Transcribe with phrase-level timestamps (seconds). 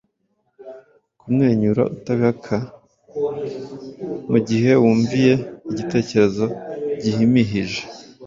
[1.19, 2.55] kumwenyura utabihaka
[4.31, 5.33] mugihe wunvie
[5.71, 6.45] igitekerezo
[7.01, 7.81] gihimihije